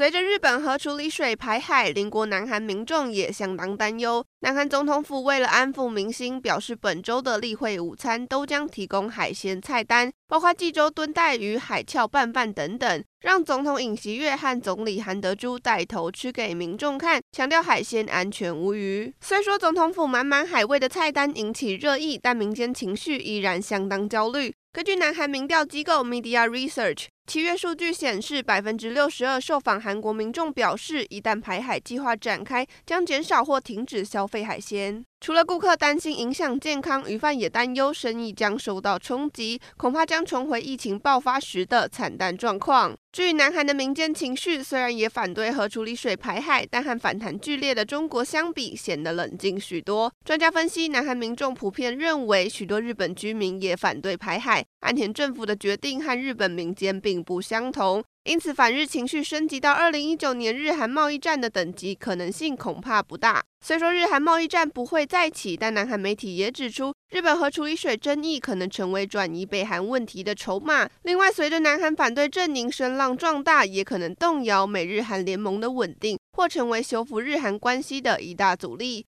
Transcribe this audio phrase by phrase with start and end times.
[0.00, 4.24] 随着日本核处理水排海，邻国南韩民众也相当担忧。
[4.40, 19.12] 南韩总统府为了安抚民心，表示本周的例会午餐都将提供海鲜菜单，包括济州炖带鱼、海鞘拌饭等等，让总统尹锡悦和总理韩德洙带头吃给民众看，强调海鲜安全无虞。
[19.20, 24.50] 虽说总统府满满海味的菜单引起热议，但民间情绪依然相当焦虑。
[24.72, 27.08] 根据南韩民调机构 Media Research。
[27.30, 35.04] 七月数据显示，百分之六十二受访韩国民众表示，一旦排海计划展开，将减少或停止消费海鲜。
[35.20, 42.96] 除了顾客担心影响健康，鱼贩也担忧生意将受到冲击，恐怕将重回疫情爆发时的惨淡状况。
[43.12, 50.10] 至于南韩的民间情绪，虽然也反对核处理水排海，但和反弹剧烈的中国相比，显得冷静许多。
[50.24, 58.02] 专家分析，南韩民众普遍认为，许多日本居民也反对排海，岸田政府的决定和日本民间并不相同。
[58.24, 63.42] 因此，反日情绪升级到二零一九年日韩贸易战的等级，可能性恐怕不大。
[63.64, 70.88] 虽说日韩贸易战不会再起，但南韩媒体也指出，日本核处理水争议可能成为转移北韩问题的筹码。
[71.02, 78.98] 另外，随着南韩反对阵营声浪壮大，也可能动摇美日韩联盟的稳定，或成为修复日韩关系的一大阻力。